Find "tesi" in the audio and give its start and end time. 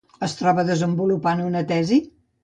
1.73-1.99